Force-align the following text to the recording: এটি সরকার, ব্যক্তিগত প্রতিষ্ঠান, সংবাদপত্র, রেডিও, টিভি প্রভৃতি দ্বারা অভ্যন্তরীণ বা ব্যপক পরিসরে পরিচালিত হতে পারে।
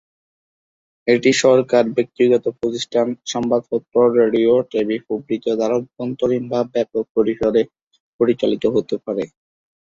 এটি 1.07 1.31
সরকার, 1.43 1.83
ব্যক্তিগত 1.97 2.45
প্রতিষ্ঠান, 2.59 3.07
সংবাদপত্র, 3.25 3.95
রেডিও, 4.19 4.53
টিভি 4.71 4.97
প্রভৃতি 5.05 5.49
দ্বারা 5.51 5.75
অভ্যন্তরীণ 5.79 6.43
বা 6.51 6.59
ব্যপক 6.73 7.05
পরিসরে 7.15 7.61
পরিচালিত 8.19 8.63
হতে 8.75 8.95
পারে। 9.05 9.23